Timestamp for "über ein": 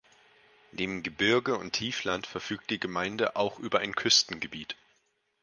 3.59-3.93